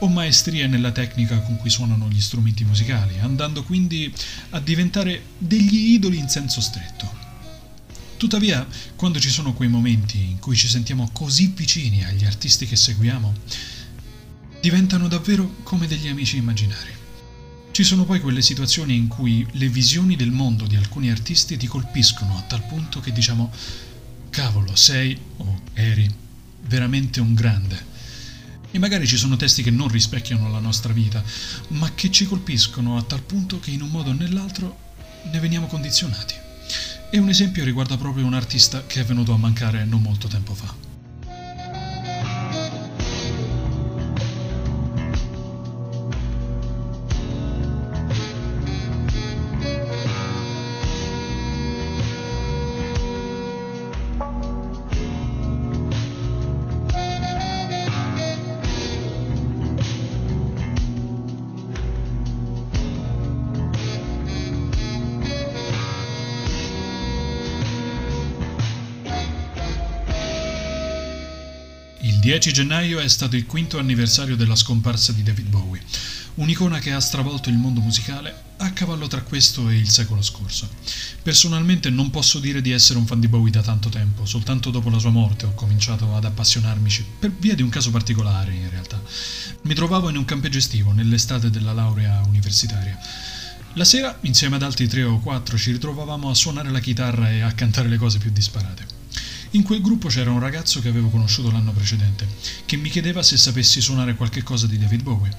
o 0.00 0.08
maestria 0.08 0.66
nella 0.66 0.90
tecnica 0.90 1.38
con 1.40 1.56
cui 1.56 1.70
suonano 1.70 2.08
gli 2.08 2.20
strumenti 2.20 2.64
musicali, 2.64 3.18
andando 3.20 3.62
quindi 3.62 4.12
a 4.50 4.60
diventare 4.60 5.22
degli 5.38 5.92
idoli 5.92 6.18
in 6.18 6.28
senso 6.28 6.60
stretto. 6.60 7.13
Tuttavia, 8.24 8.66
quando 8.96 9.20
ci 9.20 9.28
sono 9.28 9.52
quei 9.52 9.68
momenti 9.68 10.18
in 10.18 10.38
cui 10.38 10.56
ci 10.56 10.66
sentiamo 10.66 11.10
così 11.12 11.52
vicini 11.54 12.06
agli 12.06 12.24
artisti 12.24 12.64
che 12.64 12.74
seguiamo, 12.74 13.34
diventano 14.62 15.08
davvero 15.08 15.56
come 15.62 15.86
degli 15.86 16.08
amici 16.08 16.38
immaginari. 16.38 16.90
Ci 17.70 17.84
sono 17.84 18.06
poi 18.06 18.20
quelle 18.20 18.40
situazioni 18.40 18.96
in 18.96 19.08
cui 19.08 19.46
le 19.50 19.68
visioni 19.68 20.16
del 20.16 20.30
mondo 20.30 20.66
di 20.66 20.74
alcuni 20.74 21.10
artisti 21.10 21.58
ti 21.58 21.66
colpiscono 21.66 22.38
a 22.38 22.40
tal 22.40 22.62
punto 22.62 22.98
che 22.98 23.12
diciamo 23.12 23.52
cavolo, 24.30 24.74
sei 24.74 25.14
o 25.36 25.60
eri 25.74 26.10
veramente 26.62 27.20
un 27.20 27.34
grande. 27.34 27.84
E 28.70 28.78
magari 28.78 29.06
ci 29.06 29.18
sono 29.18 29.36
testi 29.36 29.62
che 29.62 29.70
non 29.70 29.88
rispecchiano 29.88 30.50
la 30.50 30.60
nostra 30.60 30.94
vita, 30.94 31.22
ma 31.68 31.92
che 31.94 32.10
ci 32.10 32.24
colpiscono 32.24 32.96
a 32.96 33.02
tal 33.02 33.20
punto 33.20 33.60
che 33.60 33.70
in 33.70 33.82
un 33.82 33.90
modo 33.90 34.08
o 34.08 34.14
nell'altro 34.14 34.78
ne 35.30 35.40
veniamo 35.40 35.66
condizionati. 35.66 36.40
E 37.14 37.20
un 37.20 37.28
esempio 37.28 37.62
riguarda 37.62 37.96
proprio 37.96 38.26
un 38.26 38.34
artista 38.34 38.86
che 38.88 38.98
è 38.98 39.04
venuto 39.04 39.32
a 39.32 39.36
mancare 39.36 39.84
non 39.84 40.02
molto 40.02 40.26
tempo 40.26 40.52
fa. 40.52 40.83
10 72.34 72.52
gennaio 72.52 72.98
è 72.98 73.06
stato 73.06 73.36
il 73.36 73.46
quinto 73.46 73.78
anniversario 73.78 74.34
della 74.34 74.56
scomparsa 74.56 75.12
di 75.12 75.22
David 75.22 75.46
Bowie, 75.46 75.80
un'icona 76.34 76.80
che 76.80 76.90
ha 76.90 76.98
stravolto 76.98 77.48
il 77.48 77.54
mondo 77.54 77.80
musicale 77.80 78.34
a 78.56 78.72
cavallo 78.72 79.06
tra 79.06 79.22
questo 79.22 79.68
e 79.68 79.76
il 79.76 79.88
secolo 79.88 80.20
scorso. 80.20 80.68
Personalmente 81.22 81.90
non 81.90 82.10
posso 82.10 82.40
dire 82.40 82.60
di 82.60 82.72
essere 82.72 82.98
un 82.98 83.06
fan 83.06 83.20
di 83.20 83.28
Bowie 83.28 83.52
da 83.52 83.62
tanto 83.62 83.88
tempo, 83.88 84.26
soltanto 84.26 84.70
dopo 84.70 84.90
la 84.90 84.98
sua 84.98 85.10
morte 85.10 85.46
ho 85.46 85.54
cominciato 85.54 86.12
ad 86.12 86.24
appassionarmici, 86.24 87.06
per 87.20 87.30
via 87.38 87.54
di 87.54 87.62
un 87.62 87.68
caso 87.68 87.92
particolare 87.92 88.52
in 88.52 88.68
realtà. 88.68 89.00
Mi 89.62 89.74
trovavo 89.74 90.08
in 90.08 90.16
un 90.16 90.24
campeggio 90.24 90.58
estivo 90.58 90.90
nell'estate 90.90 91.50
della 91.50 91.72
laurea 91.72 92.20
universitaria. 92.26 92.98
La 93.74 93.84
sera, 93.84 94.18
insieme 94.22 94.56
ad 94.56 94.64
altri 94.64 94.88
tre 94.88 95.04
o 95.04 95.20
quattro, 95.20 95.56
ci 95.56 95.70
ritrovavamo 95.70 96.28
a 96.28 96.34
suonare 96.34 96.70
la 96.70 96.80
chitarra 96.80 97.30
e 97.30 97.42
a 97.42 97.52
cantare 97.52 97.86
le 97.86 97.96
cose 97.96 98.18
più 98.18 98.32
disparate. 98.32 98.93
In 99.54 99.62
quel 99.62 99.80
gruppo 99.80 100.08
c'era 100.08 100.32
un 100.32 100.40
ragazzo 100.40 100.80
che 100.80 100.88
avevo 100.88 101.10
conosciuto 101.10 101.48
l'anno 101.48 101.70
precedente, 101.70 102.26
che 102.64 102.74
mi 102.74 102.90
chiedeva 102.90 103.22
se 103.22 103.36
sapessi 103.36 103.80
suonare 103.80 104.16
qualche 104.16 104.42
cosa 104.42 104.66
di 104.66 104.78
David 104.78 105.02
Bowie. 105.02 105.30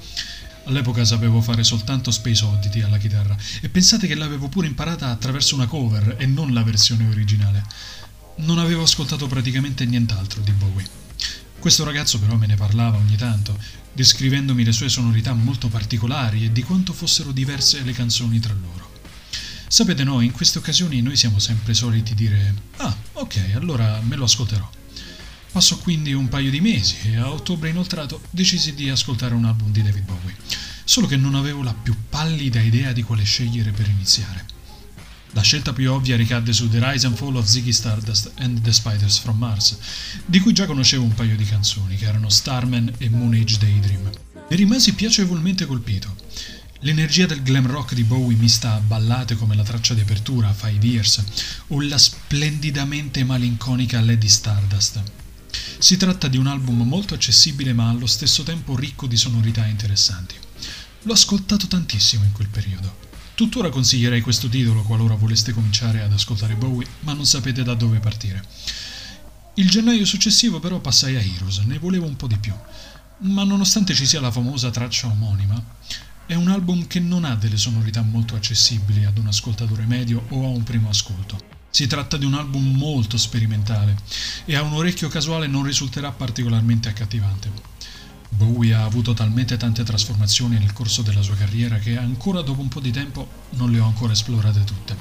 All'epoca 0.67 1.03
sapevo 1.03 1.41
fare 1.41 1.65
soltanto 1.65 2.11
Space 2.11 2.45
Oddity 2.45 2.79
alla 2.81 2.97
chitarra 2.97 3.35
e 3.59 3.67
pensate 3.67 4.07
che 4.07 4.15
l'avevo 4.15 4.47
pure 4.47 4.67
imparata 4.67 5.09
attraverso 5.09 5.55
una 5.55 5.67
cover 5.67 6.15
e 6.17 6.25
non 6.27 6.53
la 6.53 6.63
versione 6.63 7.09
originale. 7.09 7.61
Non 8.37 8.57
avevo 8.57 8.83
ascoltato 8.83 9.27
praticamente 9.27 9.85
nient'altro 9.85 10.41
di 10.41 10.51
Bowie. 10.51 10.87
Questo 11.59 11.83
ragazzo 11.83 12.17
però 12.17 12.37
me 12.37 12.47
ne 12.47 12.55
parlava 12.55 12.95
ogni 12.95 13.17
tanto, 13.17 13.59
descrivendomi 13.91 14.63
le 14.63 14.71
sue 14.71 14.87
sonorità 14.87 15.33
molto 15.33 15.67
particolari 15.67 16.45
e 16.45 16.53
di 16.53 16.63
quanto 16.63 16.93
fossero 16.93 17.33
diverse 17.33 17.81
le 17.81 17.91
canzoni 17.91 18.39
tra 18.39 18.53
loro. 18.53 18.84
Sapete 19.75 20.05
no, 20.05 20.21
in 20.21 20.31
queste 20.31 20.59
occasioni 20.59 21.01
noi 21.01 21.17
siamo 21.17 21.37
sempre 21.37 21.73
soliti 21.73 22.15
dire 22.15 22.53
Ah, 22.77 22.95
ok, 23.11 23.55
allora 23.55 23.99
me 24.03 24.15
lo 24.15 24.23
ascolterò. 24.23 24.69
Passò 25.51 25.77
quindi 25.79 26.13
un 26.13 26.29
paio 26.29 26.49
di 26.49 26.61
mesi 26.61 26.95
e 27.03 27.17
a 27.17 27.29
ottobre 27.29 27.71
inoltrato 27.71 28.21
decisi 28.29 28.73
di 28.73 28.89
ascoltare 28.89 29.33
un 29.33 29.43
album 29.43 29.73
di 29.73 29.83
David 29.83 30.05
Bowie, 30.05 30.33
solo 30.85 31.07
che 31.07 31.17
non 31.17 31.35
avevo 31.35 31.61
la 31.61 31.73
più 31.73 31.93
pallida 32.07 32.61
idea 32.61 32.93
di 32.93 33.03
quale 33.03 33.25
scegliere 33.25 33.71
per 33.71 33.89
iniziare. 33.89 34.45
La 35.31 35.41
scelta 35.41 35.73
più 35.73 35.91
ovvia 35.91 36.15
ricadde 36.15 36.53
su 36.53 36.69
The 36.69 36.79
Rise 36.81 37.07
and 37.07 37.17
Fall 37.17 37.35
of 37.35 37.45
Ziggy 37.45 37.73
Stardust 37.73 38.31
and 38.35 38.61
The 38.61 38.71
Spiders 38.71 39.17
from 39.17 39.37
Mars, 39.37 39.77
di 40.25 40.39
cui 40.39 40.53
già 40.53 40.65
conoscevo 40.65 41.03
un 41.03 41.13
paio 41.13 41.35
di 41.35 41.43
canzoni, 41.43 41.97
che 41.97 42.05
erano 42.05 42.29
Starman 42.29 42.93
e 42.97 43.09
Moon 43.09 43.33
Age 43.33 43.57
Daydream. 43.57 44.09
Ne 44.49 44.55
rimasi 44.55 44.93
piacevolmente 44.93 45.65
colpito. 45.65 46.15
L'energia 46.85 47.25
del 47.25 47.41
glam 47.41 47.65
rock 47.65 47.95
di 47.95 48.03
Bowie 48.03 48.37
mista 48.37 48.73
a 48.73 48.79
ballate 48.79 49.33
come 49.33 49.55
la 49.55 49.63
traccia 49.63 49.95
di 49.95 50.01
apertura 50.01 50.53
Five 50.53 50.85
Years 50.85 51.23
o 51.69 51.81
la 51.81 51.97
splendidamente 51.97 53.23
malinconica 53.23 53.99
Lady 54.01 54.27
Stardust. 54.27 55.01
Si 55.79 55.97
tratta 55.97 56.27
di 56.27 56.37
un 56.37 56.45
album 56.45 56.83
molto 56.83 57.15
accessibile 57.15 57.73
ma 57.73 57.89
allo 57.89 58.05
stesso 58.05 58.43
tempo 58.43 58.75
ricco 58.75 59.07
di 59.07 59.17
sonorità 59.17 59.65
interessanti. 59.65 60.35
L'ho 61.01 61.13
ascoltato 61.13 61.65
tantissimo 61.65 62.23
in 62.23 62.33
quel 62.33 62.49
periodo. 62.49 62.95
Tuttora 63.33 63.71
consiglierei 63.71 64.21
questo 64.21 64.47
titolo 64.47 64.83
qualora 64.83 65.15
voleste 65.15 65.53
cominciare 65.53 66.03
ad 66.03 66.13
ascoltare 66.13 66.53
Bowie, 66.53 66.85
ma 66.99 67.13
non 67.13 67.25
sapete 67.25 67.63
da 67.63 67.73
dove 67.73 67.97
partire. 67.97 68.45
Il 69.55 69.71
gennaio 69.71 70.05
successivo 70.05 70.59
però 70.59 70.79
passai 70.79 71.15
a 71.15 71.19
Heroes, 71.19 71.57
ne 71.65 71.79
volevo 71.79 72.05
un 72.05 72.15
po' 72.15 72.27
di 72.27 72.37
più. 72.37 72.53
Ma 73.21 73.43
nonostante 73.43 73.95
ci 73.95 74.05
sia 74.05 74.21
la 74.21 74.29
famosa 74.29 74.69
traccia 74.69 75.07
omonima, 75.07 75.63
è 76.27 76.33
un 76.33 76.47
album 76.47 76.87
che 76.87 76.99
non 76.99 77.23
ha 77.23 77.35
delle 77.35 77.57
sonorità 77.57 78.01
molto 78.01 78.35
accessibili 78.35 79.05
ad 79.05 79.17
un 79.17 79.27
ascoltatore 79.27 79.85
medio 79.85 80.25
o 80.29 80.45
a 80.45 80.47
un 80.47 80.63
primo 80.63 80.89
ascolto. 80.89 81.37
Si 81.69 81.85
tratta 81.85 82.17
di 82.17 82.25
un 82.25 82.33
album 82.33 82.75
molto 82.77 83.17
sperimentale 83.17 83.95
e 84.45 84.55
a 84.55 84.63
un 84.63 84.73
orecchio 84.73 85.07
casuale 85.07 85.45
non 85.45 85.63
risulterà 85.63 86.11
particolarmente 86.11 86.89
accattivante. 86.89 87.51
Bowie 88.29 88.73
ha 88.73 88.83
avuto 88.83 89.13
talmente 89.13 89.55
tante 89.57 89.83
trasformazioni 89.83 90.57
nel 90.57 90.73
corso 90.73 91.03
della 91.03 91.21
sua 91.21 91.35
carriera 91.35 91.77
che 91.77 91.97
ancora 91.97 92.41
dopo 92.41 92.61
un 92.61 92.69
po' 92.69 92.79
di 92.79 92.91
tempo 92.91 93.29
non 93.51 93.71
le 93.71 93.79
ho 93.79 93.85
ancora 93.85 94.13
esplorate 94.13 94.63
tutte. 94.63 94.97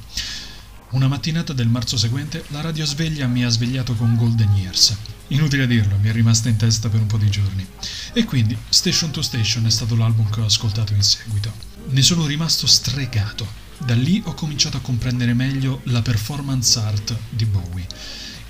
Una 0.90 1.08
mattinata 1.08 1.52
del 1.52 1.68
marzo 1.68 1.96
seguente 1.96 2.44
la 2.48 2.60
radio 2.60 2.84
sveglia 2.84 3.26
mi 3.26 3.44
ha 3.44 3.48
svegliato 3.48 3.94
con 3.94 4.14
Golden 4.14 4.54
Years, 4.54 4.96
Inutile 5.28 5.66
dirlo, 5.66 5.96
mi 5.98 6.10
è 6.10 6.12
rimasta 6.12 6.50
in 6.50 6.56
testa 6.56 6.90
per 6.90 7.00
un 7.00 7.06
po' 7.06 7.16
di 7.16 7.30
giorni. 7.30 7.66
E 8.12 8.24
quindi 8.24 8.56
Station 8.68 9.10
to 9.10 9.22
Station 9.22 9.64
è 9.64 9.70
stato 9.70 9.96
l'album 9.96 10.28
che 10.28 10.40
ho 10.40 10.44
ascoltato 10.44 10.92
in 10.92 11.02
seguito. 11.02 11.50
Ne 11.88 12.02
sono 12.02 12.26
rimasto 12.26 12.66
stregato. 12.66 13.62
Da 13.78 13.94
lì 13.94 14.22
ho 14.26 14.34
cominciato 14.34 14.76
a 14.76 14.80
comprendere 14.80 15.32
meglio 15.32 15.80
la 15.84 16.02
performance 16.02 16.78
art 16.78 17.16
di 17.30 17.46
Bowie, 17.46 17.86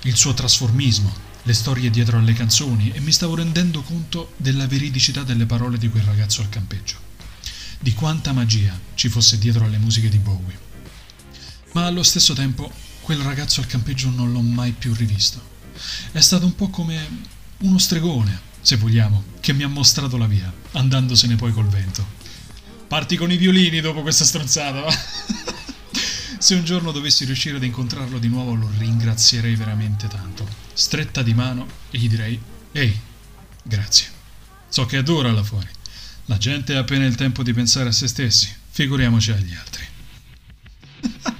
il 0.03 0.15
suo 0.15 0.33
trasformismo, 0.33 1.13
le 1.43 1.53
storie 1.53 1.89
dietro 1.89 2.17
alle 2.17 2.33
canzoni 2.33 2.91
e 2.91 2.99
mi 2.99 3.11
stavo 3.11 3.35
rendendo 3.35 3.81
conto 3.81 4.33
della 4.35 4.67
veridicità 4.67 5.23
delle 5.23 5.45
parole 5.45 5.77
di 5.77 5.89
quel 5.89 6.03
ragazzo 6.03 6.41
al 6.41 6.49
campeggio. 6.49 6.97
Di 7.79 7.93
quanta 7.93 8.33
magia 8.33 8.77
ci 8.95 9.07
fosse 9.07 9.37
dietro 9.37 9.63
alle 9.63 9.77
musiche 9.77 10.09
di 10.09 10.17
Bowie. 10.17 10.59
Ma 11.71 11.85
allo 11.85 12.03
stesso 12.03 12.33
tempo 12.33 12.71
quel 13.01 13.19
ragazzo 13.19 13.61
al 13.61 13.67
campeggio 13.67 14.09
non 14.09 14.31
l'ho 14.31 14.41
mai 14.41 14.71
più 14.71 14.93
rivisto 14.93 15.53
è 16.11 16.19
stato 16.19 16.45
un 16.45 16.55
po' 16.55 16.69
come 16.69 17.33
uno 17.59 17.77
stregone, 17.77 18.39
se 18.61 18.77
vogliamo, 18.77 19.23
che 19.39 19.53
mi 19.53 19.63
ha 19.63 19.67
mostrato 19.67 20.17
la 20.17 20.27
via, 20.27 20.51
andandosene 20.71 21.35
poi 21.35 21.51
col 21.53 21.67
vento. 21.67 22.05
Parti 22.87 23.15
con 23.15 23.31
i 23.31 23.37
violini 23.37 23.81
dopo 23.81 24.01
questa 24.01 24.25
stronzata, 24.25 24.85
se 26.37 26.55
un 26.55 26.63
giorno 26.63 26.91
dovessi 26.91 27.25
riuscire 27.25 27.57
ad 27.57 27.63
incontrarlo 27.63 28.19
di 28.19 28.27
nuovo 28.27 28.53
lo 28.55 28.69
ringrazierei 28.77 29.55
veramente 29.55 30.07
tanto. 30.07 30.47
Stretta 30.73 31.21
di 31.21 31.33
mano 31.33 31.67
e 31.89 31.97
gli 31.97 32.09
direi, 32.09 32.39
ehi, 32.71 32.99
grazie. 33.63 34.07
So 34.69 34.85
che 34.85 34.97
adora 34.97 35.31
là 35.31 35.43
fuori. 35.43 35.69
La 36.25 36.37
gente 36.37 36.75
ha 36.75 36.79
appena 36.79 37.05
il 37.05 37.15
tempo 37.15 37.43
di 37.43 37.53
pensare 37.53 37.89
a 37.89 37.91
se 37.91 38.07
stessi, 38.07 38.53
figuriamoci 38.69 39.31
agli 39.31 39.55
altri. 39.55 39.83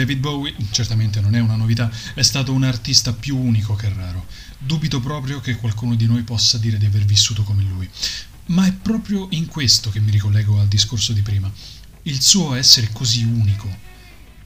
David 0.00 0.18
Bowie, 0.18 0.54
certamente 0.70 1.20
non 1.20 1.34
è 1.34 1.40
una 1.40 1.56
novità, 1.56 1.92
è 2.14 2.22
stato 2.22 2.54
un 2.54 2.64
artista 2.64 3.12
più 3.12 3.36
unico 3.36 3.74
che 3.74 3.92
raro. 3.94 4.26
Dubito 4.56 4.98
proprio 4.98 5.40
che 5.40 5.56
qualcuno 5.56 5.94
di 5.94 6.06
noi 6.06 6.22
possa 6.22 6.56
dire 6.56 6.78
di 6.78 6.86
aver 6.86 7.04
vissuto 7.04 7.42
come 7.42 7.62
lui. 7.64 7.86
Ma 8.46 8.64
è 8.64 8.72
proprio 8.72 9.26
in 9.32 9.46
questo 9.46 9.90
che 9.90 10.00
mi 10.00 10.10
ricollego 10.10 10.58
al 10.58 10.68
discorso 10.68 11.12
di 11.12 11.20
prima. 11.20 11.52
Il 12.04 12.22
suo 12.22 12.54
essere 12.54 12.88
così 12.92 13.24
unico. 13.24 13.68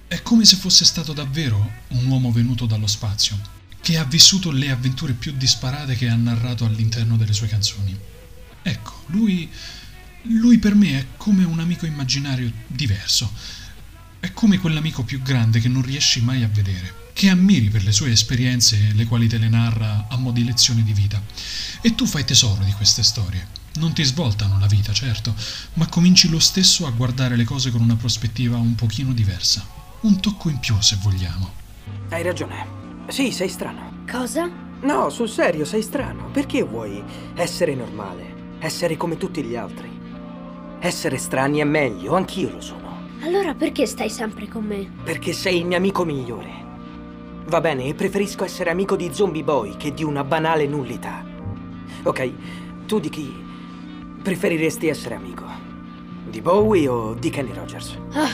È 0.09 0.21
come 0.23 0.45
se 0.45 0.57
fosse 0.57 0.85
stato 0.85 1.13
davvero 1.13 1.71
un 1.91 2.05
uomo 2.07 2.33
venuto 2.33 2.67
dallo 2.67 2.89
spazio, 2.89 3.39
che 3.81 3.97
ha 3.97 4.05
vissuto 4.05 4.51
le 4.51 4.73
avventure 4.73 5.13
più 5.13 5.35
disparate 5.37 5.95
che 5.95 6.09
ha 6.09 6.17
narrato 6.17 6.65
all'interno 6.65 7.17
delle 7.17 7.33
sue 7.33 7.47
canzoni. 7.47 7.97
Ecco, 8.61 9.05
lui, 9.07 9.49
lui 10.23 10.59
per 10.59 10.75
me 10.75 10.99
è 10.99 11.07
come 11.17 11.45
un 11.45 11.61
amico 11.61 11.87
immaginario 11.87 12.51
diverso. 12.67 13.63
È 14.25 14.33
come 14.33 14.59
quell'amico 14.59 15.03
più 15.03 15.21
grande 15.21 15.61
che 15.61 15.69
non 15.69 15.83
riesci 15.83 16.23
mai 16.23 16.43
a 16.43 16.49
vedere, 16.51 17.11
che 17.13 17.29
ammiri 17.29 17.69
per 17.69 17.85
le 17.85 17.93
sue 17.93 18.11
esperienze, 18.11 18.93
le 18.95 19.05
quali 19.05 19.29
te 19.29 19.37
le 19.37 19.51
narra 19.51 20.07
a 20.09 20.17
mo' 20.17 20.31
di 20.31 20.47
lezioni 20.47 20.83
di 20.83 20.95
vita. 20.95 21.23
E 21.83 21.95
tu 21.95 22.07
fai 22.07 22.25
tesoro 22.25 22.65
di 22.65 22.73
queste 22.73 23.03
storie 23.03 23.47
non 23.75 23.93
ti 23.93 24.03
svoltano 24.03 24.59
la 24.59 24.67
vita, 24.67 24.95
certo, 24.95 25.35
ma 25.75 25.87
cominci 25.89 26.31
lo 26.31 26.39
stesso 26.39 26.87
a 26.87 26.91
guardare 26.91 27.37
le 27.37 27.45
cose 27.45 27.71
con 27.71 27.83
una 27.83 27.97
prospettiva 27.97 28.57
un 28.57 28.75
pochino 28.75 29.13
diversa. 29.13 29.63
Un 30.01 30.19
tocco 30.21 30.49
in 30.49 30.59
più, 30.59 30.75
se 30.81 30.97
vogliamo. 31.03 31.53
Hai 32.09 32.23
ragione. 32.23 32.67
Sì, 33.09 33.31
sei 33.31 33.51
strano. 33.51 34.05
Cosa? 34.11 34.51
No, 34.81 35.11
sul 35.11 35.29
serio, 35.29 35.67
sei 35.67 35.83
strano. 35.83 36.31
Perché 36.31 36.63
vuoi 36.63 37.05
essere 37.35 37.75
normale? 37.75 38.57
Essere 38.59 38.97
come 38.97 39.19
tutti 39.19 39.43
gli 39.43 39.55
altri? 39.55 39.91
Essere 40.81 41.19
strani 41.19 41.59
è 41.59 41.65
meglio, 41.65 42.17
anch'io 42.17 42.49
lo 42.49 42.61
sono. 42.63 42.84
Allora 43.23 43.55
perché 43.55 43.87
stai 43.87 44.11
sempre 44.11 44.49
con 44.49 44.65
me? 44.65 44.91
Perché 45.03 45.33
sei 45.33 45.59
il 45.59 45.67
mio 45.67 45.77
amico 45.77 46.05
migliore. 46.05 46.63
Va 47.47 47.61
bene, 47.61 47.95
preferisco 47.95 48.45
essere 48.45 48.71
amico 48.71 48.97
di 48.97 49.11
Zombie 49.13 49.45
Boy 49.45 49.77
che 49.77 49.93
di 49.93 50.03
una 50.03 50.25
banale 50.25 50.67
nullità. 50.67 51.25
Ok, 52.03 52.33
tu 52.87 52.99
di 53.01 53.09
chi 53.09 53.43
Preferiresti 54.25 54.87
essere 54.87 55.17
amico? 55.17 55.45
Di 56.31 56.41
Bowie 56.41 56.89
o 56.89 57.13
di 57.13 57.29
Kenny 57.29 57.53
Rogers? 57.53 57.95
Ah, 58.15 58.31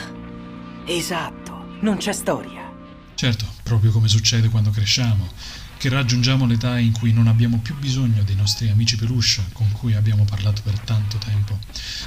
Esatto, 0.84 1.78
non 1.80 1.96
c'è 1.96 2.12
storia. 2.12 2.72
Certo, 3.16 3.44
proprio 3.64 3.90
come 3.90 4.06
succede 4.06 4.48
quando 4.50 4.70
cresciamo, 4.70 5.28
che 5.78 5.88
raggiungiamo 5.88 6.46
l'età 6.46 6.78
in 6.78 6.92
cui 6.92 7.12
non 7.12 7.26
abbiamo 7.26 7.58
più 7.58 7.74
bisogno 7.76 8.22
dei 8.22 8.36
nostri 8.36 8.68
amici 8.68 8.96
peluche 8.96 9.42
con 9.52 9.72
cui 9.72 9.94
abbiamo 9.94 10.24
parlato 10.24 10.62
per 10.62 10.78
tanto 10.78 11.18
tempo, 11.18 11.58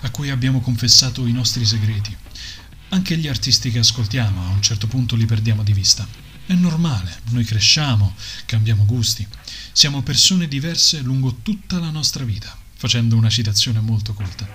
a 0.03 0.09
cui 0.11 0.29
abbiamo 0.29 0.61
confessato 0.61 1.25
i 1.25 1.33
nostri 1.33 1.65
segreti. 1.65 2.15
Anche 2.89 3.17
gli 3.17 3.27
artisti 3.27 3.71
che 3.71 3.79
ascoltiamo 3.79 4.45
a 4.45 4.49
un 4.49 4.61
certo 4.61 4.87
punto 4.87 5.15
li 5.15 5.25
perdiamo 5.25 5.63
di 5.63 5.73
vista. 5.73 6.07
È 6.45 6.53
normale, 6.53 7.21
noi 7.31 7.43
cresciamo, 7.43 8.15
cambiamo 8.45 8.85
gusti, 8.85 9.25
siamo 9.71 10.01
persone 10.01 10.47
diverse 10.47 10.99
lungo 11.01 11.39
tutta 11.41 11.79
la 11.79 11.89
nostra 11.89 12.23
vita 12.23 12.55
facendo 12.75 13.15
una 13.15 13.29
citazione 13.29 13.79
molto 13.79 14.13
colta. 14.13 14.45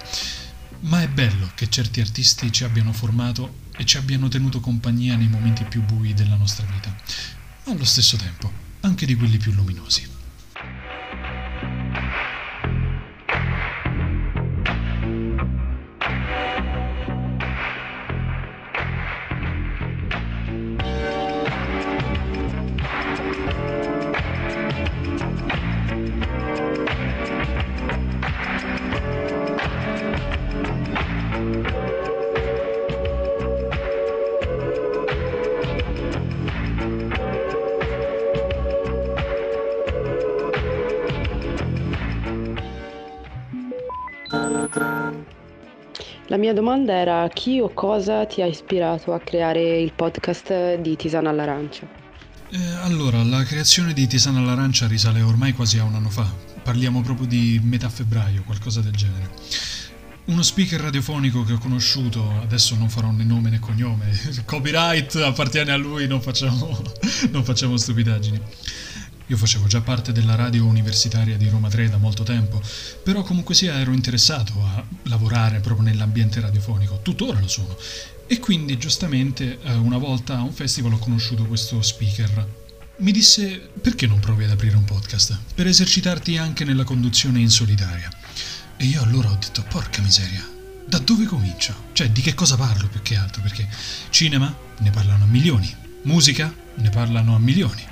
Ma 0.81 1.01
è 1.01 1.09
bello 1.09 1.51
che 1.55 1.71
certi 1.71 2.01
artisti 2.01 2.53
ci 2.53 2.63
abbiano 2.63 2.93
formato 2.93 3.61
e 3.77 3.87
ci 3.87 3.97
abbiano 3.97 4.29
tenuto 4.29 4.61
compagnia 4.61 5.17
nei 5.17 5.29
momenti 5.29 5.65
più 5.65 5.83
bui 5.83 6.13
della 6.13 6.37
nostra 6.37 6.67
vita, 6.67 6.95
ma 7.65 7.73
allo 7.73 7.87
stesso 7.87 8.19
tempo 8.19 8.53
anche 8.81 9.07
di 9.07 9.15
quelli 9.15 9.39
più 9.39 9.53
luminosi. 9.53 10.18
Mia 46.38 46.55
domanda 46.55 46.92
era 46.92 47.29
chi 47.29 47.61
o 47.61 47.70
cosa 47.74 48.24
ti 48.24 48.40
ha 48.40 48.46
ispirato 48.46 49.12
a 49.12 49.18
creare 49.18 49.81
il 49.81 49.92
podcast 49.92 50.77
di 50.77 50.96
Tisana 50.96 51.31
all'Arancia? 51.31 51.87
Eh, 52.51 52.59
allora, 52.83 53.22
la 53.24 53.42
creazione 53.42 53.92
di 53.92 54.07
Tisana 54.07 54.38
all'Arancia 54.38 54.87
risale 54.87 55.20
ormai 55.20 55.53
quasi 55.53 55.79
a 55.79 55.85
un 55.85 55.94
anno 55.94 56.09
fa. 56.09 56.27
Parliamo 56.62 57.03
proprio 57.03 57.27
di 57.27 57.61
metà 57.62 57.88
febbraio, 57.88 58.42
qualcosa 58.44 58.81
del 58.81 58.92
genere. 58.92 59.31
Uno 60.27 60.42
speaker 60.42 60.81
radiofonico 60.81 61.42
che 61.42 61.55
ho 61.55 61.59
conosciuto, 61.59 62.40
adesso 62.40 62.77
non 62.77 62.88
farò 62.88 63.11
né 63.11 63.24
nome 63.24 63.51
né 63.51 63.59
cognome, 63.59 64.09
il 64.29 64.44
copyright 64.46 65.16
appartiene 65.16 65.72
a 65.72 65.77
lui, 65.77 66.07
non 66.07 66.20
facciamo, 66.20 66.81
non 67.33 67.44
facciamo 67.44 67.77
stupidaggini. 67.77 68.40
Io 69.29 69.37
facevo 69.37 69.67
già 69.67 69.83
parte 69.83 70.12
della 70.12 70.35
radio 70.37 70.64
universitaria 70.64 71.37
di 71.37 71.51
Roma 71.51 71.69
3 71.69 71.91
da 71.91 71.99
molto 71.99 72.23
tempo, 72.23 72.62
però 73.03 73.23
comunque 73.23 73.55
sia 73.55 73.79
ero 73.79 73.93
interessato 73.93 74.53
a 74.64 74.83
lavorare 75.03 75.61
proprio 75.61 75.87
nell'ambiente 75.87 76.41
radiofonico, 76.41 77.01
tuttora 77.03 77.38
lo 77.38 77.47
sono. 77.47 77.77
E 78.27 78.38
quindi 78.41 78.79
giustamente 78.79 79.59
eh, 79.62 79.75
una 79.75 79.99
volta 79.99 80.38
a 80.38 80.43
un 80.43 80.53
festival 80.53 80.95
ho 80.95 80.99
conosciuto 80.99 81.45
questo 81.45 81.83
speaker. 81.83 82.47
Mi 82.99 83.12
disse 83.12 83.69
perché 83.83 84.07
non 84.07 84.19
provi 84.19 84.45
ad 84.45 84.51
aprire 84.51 84.77
un 84.77 84.85
podcast? 84.85 85.38
Per 85.55 85.67
esercitarti 85.67 86.38
anche 86.38 86.64
nella 86.64 86.85
conduzione 86.85 87.38
in 87.38 87.51
solitaria. 87.51 88.11
E 88.79 88.85
io 88.87 89.03
allora 89.03 89.31
ho 89.31 89.37
detto 89.38 89.62
porca 89.69 90.01
miseria, 90.01 90.43
da 90.87 90.99
dove 91.01 91.27
comincio? 91.27 91.75
Cioè 91.93 92.09
di 92.09 92.23
che 92.23 92.33
cosa 92.33 92.57
parlo 92.57 92.88
più 92.88 93.03
che 93.03 93.17
altro? 93.17 93.43
Perché 93.43 93.69
cinema 94.09 94.57
ne 94.79 94.91
parlano 94.91 95.25
a 95.25 95.27
milioni, 95.27 95.71
musica 96.05 96.51
ne 96.77 96.88
parlano 96.88 97.35
a 97.35 97.38
milioni. 97.38 97.85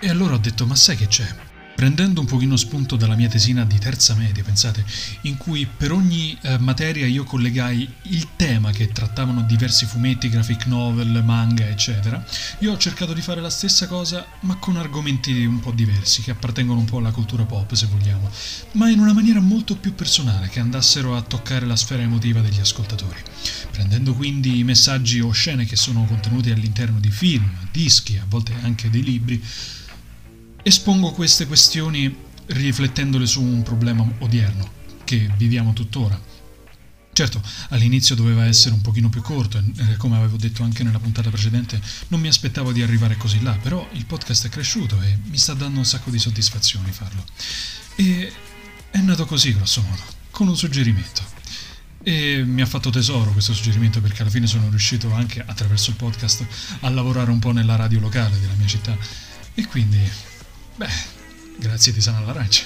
E 0.00 0.08
allora 0.08 0.34
ho 0.34 0.38
detto, 0.38 0.64
ma 0.64 0.76
sai 0.76 0.96
che 0.96 1.08
c'è? 1.08 1.26
Prendendo 1.74 2.20
un 2.20 2.26
pochino 2.26 2.56
spunto 2.56 2.94
dalla 2.94 3.16
mia 3.16 3.28
tesina 3.28 3.64
di 3.64 3.78
terza 3.78 4.14
media, 4.14 4.44
pensate, 4.44 4.84
in 5.22 5.36
cui 5.36 5.66
per 5.66 5.90
ogni 5.90 6.38
eh, 6.40 6.56
materia 6.58 7.04
io 7.06 7.24
collegai 7.24 7.88
il 8.02 8.28
tema 8.36 8.70
che 8.70 8.92
trattavano 8.92 9.42
diversi 9.42 9.86
fumetti, 9.86 10.28
graphic 10.28 10.66
novel, 10.66 11.24
manga, 11.24 11.66
eccetera, 11.66 12.24
io 12.60 12.72
ho 12.72 12.76
cercato 12.78 13.12
di 13.12 13.20
fare 13.20 13.40
la 13.40 13.50
stessa 13.50 13.88
cosa, 13.88 14.24
ma 14.40 14.54
con 14.56 14.76
argomenti 14.76 15.44
un 15.44 15.58
po' 15.58 15.72
diversi, 15.72 16.22
che 16.22 16.30
appartengono 16.30 16.78
un 16.78 16.86
po' 16.86 16.98
alla 16.98 17.10
cultura 17.10 17.44
pop, 17.44 17.74
se 17.74 17.86
vogliamo, 17.86 18.30
ma 18.72 18.88
in 18.88 19.00
una 19.00 19.12
maniera 19.12 19.40
molto 19.40 19.76
più 19.76 19.96
personale, 19.96 20.48
che 20.48 20.60
andassero 20.60 21.16
a 21.16 21.22
toccare 21.22 21.66
la 21.66 21.76
sfera 21.76 22.02
emotiva 22.02 22.40
degli 22.40 22.60
ascoltatori. 22.60 23.20
Prendendo 23.72 24.14
quindi 24.14 24.58
i 24.58 24.64
messaggi 24.64 25.18
o 25.18 25.32
scene 25.32 25.64
che 25.64 25.76
sono 25.76 26.04
contenuti 26.04 26.50
all'interno 26.52 27.00
di 27.00 27.10
film, 27.10 27.50
dischi, 27.72 28.16
a 28.16 28.24
volte 28.28 28.54
anche 28.62 28.90
dei 28.90 29.02
libri, 29.02 29.44
Espongo 30.68 31.12
queste 31.12 31.46
questioni 31.46 32.14
riflettendole 32.44 33.24
su 33.24 33.40
un 33.40 33.62
problema 33.62 34.06
odierno 34.18 34.70
che 35.02 35.30
viviamo 35.38 35.72
tuttora. 35.72 36.20
Certo, 37.10 37.42
all'inizio 37.70 38.14
doveva 38.14 38.44
essere 38.44 38.74
un 38.74 38.82
pochino 38.82 39.08
più 39.08 39.22
corto, 39.22 39.56
e 39.56 39.96
come 39.96 40.18
avevo 40.18 40.36
detto 40.36 40.62
anche 40.62 40.82
nella 40.82 40.98
puntata 40.98 41.30
precedente, 41.30 41.80
non 42.08 42.20
mi 42.20 42.28
aspettavo 42.28 42.70
di 42.72 42.82
arrivare 42.82 43.16
così 43.16 43.40
là, 43.40 43.52
però 43.52 43.88
il 43.92 44.04
podcast 44.04 44.44
è 44.44 44.50
cresciuto 44.50 45.00
e 45.00 45.16
mi 45.30 45.38
sta 45.38 45.54
dando 45.54 45.78
un 45.78 45.86
sacco 45.86 46.10
di 46.10 46.18
soddisfazioni 46.18 46.92
farlo. 46.92 47.24
E 47.96 48.30
è 48.90 48.98
nato 48.98 49.24
così, 49.24 49.54
grosso 49.54 49.80
modo, 49.80 50.02
con 50.30 50.48
un 50.48 50.56
suggerimento. 50.58 51.22
E 52.02 52.44
mi 52.44 52.60
ha 52.60 52.66
fatto 52.66 52.90
tesoro 52.90 53.32
questo 53.32 53.54
suggerimento 53.54 54.02
perché 54.02 54.20
alla 54.20 54.30
fine 54.30 54.46
sono 54.46 54.68
riuscito 54.68 55.14
anche 55.14 55.42
attraverso 55.42 55.88
il 55.88 55.96
podcast 55.96 56.46
a 56.80 56.90
lavorare 56.90 57.30
un 57.30 57.38
po' 57.38 57.52
nella 57.52 57.76
radio 57.76 58.00
locale 58.00 58.38
della 58.38 58.54
mia 58.58 58.66
città. 58.66 58.94
E 59.54 59.66
quindi 59.66 59.98
Beh, 60.78 60.88
grazie 61.56 61.92
Tisana 61.92 62.18
all'arancia. 62.18 62.64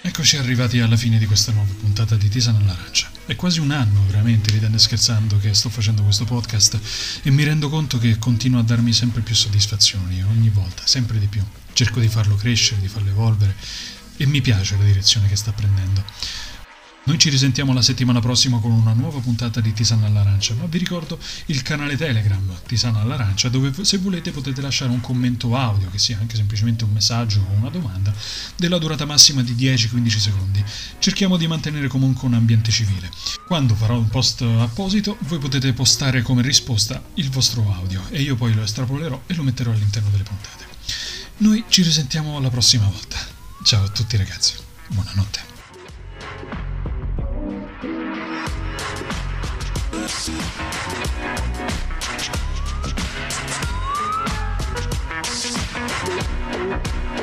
Eccoci 0.00 0.36
arrivati 0.36 0.80
alla 0.80 0.96
fine 0.96 1.18
di 1.18 1.26
questa 1.26 1.52
nuova 1.52 1.72
puntata 1.78 2.16
di 2.16 2.28
Tisana 2.28 2.58
all'arancia. 2.58 3.08
È 3.24 3.36
quasi 3.36 3.60
un 3.60 3.70
anno, 3.70 4.04
veramente, 4.06 4.50
ridendo 4.50 4.76
e 4.76 4.80
scherzando, 4.80 5.38
che 5.38 5.54
sto 5.54 5.68
facendo 5.68 6.02
questo 6.02 6.24
podcast 6.24 6.80
e 7.22 7.30
mi 7.30 7.44
rendo 7.44 7.68
conto 7.68 7.98
che 7.98 8.18
continua 8.18 8.58
a 8.58 8.64
darmi 8.64 8.92
sempre 8.92 9.20
più 9.20 9.36
soddisfazioni, 9.36 10.20
ogni 10.24 10.48
volta, 10.48 10.82
sempre 10.84 11.20
di 11.20 11.28
più. 11.28 11.44
Cerco 11.72 12.00
di 12.00 12.08
farlo 12.08 12.34
crescere, 12.34 12.80
di 12.80 12.88
farlo 12.88 13.10
evolvere 13.10 13.54
e 14.16 14.26
mi 14.26 14.40
piace 14.40 14.76
la 14.76 14.82
direzione 14.82 15.28
che 15.28 15.36
sta 15.36 15.52
prendendo. 15.52 16.04
Noi 17.06 17.18
ci 17.18 17.28
risentiamo 17.28 17.74
la 17.74 17.82
settimana 17.82 18.18
prossima 18.20 18.58
con 18.60 18.70
una 18.70 18.94
nuova 18.94 19.18
puntata 19.18 19.60
di 19.60 19.74
Tisana 19.74 20.06
all'Arancia, 20.06 20.54
ma 20.54 20.64
vi 20.64 20.78
ricordo 20.78 21.18
il 21.46 21.60
canale 21.60 21.98
Telegram 21.98 22.42
Tisana 22.66 23.02
all'Arancia 23.02 23.50
dove 23.50 23.84
se 23.84 23.98
volete 23.98 24.30
potete 24.30 24.62
lasciare 24.62 24.90
un 24.90 25.02
commento 25.02 25.54
audio, 25.54 25.90
che 25.90 25.98
sia 25.98 26.16
anche 26.18 26.36
semplicemente 26.36 26.84
un 26.84 26.92
messaggio 26.92 27.40
o 27.40 27.58
una 27.58 27.68
domanda, 27.68 28.10
della 28.56 28.78
durata 28.78 29.04
massima 29.04 29.42
di 29.42 29.52
10-15 29.52 30.16
secondi. 30.16 30.64
Cerchiamo 30.98 31.36
di 31.36 31.46
mantenere 31.46 31.88
comunque 31.88 32.26
un 32.26 32.32
ambiente 32.32 32.70
civile. 32.70 33.10
Quando 33.46 33.74
farò 33.74 33.98
un 33.98 34.08
post 34.08 34.40
apposito, 34.40 35.18
voi 35.26 35.38
potete 35.38 35.74
postare 35.74 36.22
come 36.22 36.40
risposta 36.40 37.02
il 37.16 37.28
vostro 37.28 37.70
audio 37.70 38.02
e 38.08 38.22
io 38.22 38.34
poi 38.34 38.54
lo 38.54 38.62
estrapolerò 38.62 39.24
e 39.26 39.34
lo 39.34 39.42
metterò 39.42 39.72
all'interno 39.72 40.08
delle 40.08 40.22
puntate. 40.22 40.64
Noi 41.38 41.64
ci 41.68 41.82
risentiamo 41.82 42.40
la 42.40 42.48
prossima 42.48 42.86
volta. 42.88 43.18
Ciao 43.62 43.84
a 43.84 43.88
tutti 43.88 44.16
ragazzi, 44.16 44.54
buonanotte. 44.88 45.53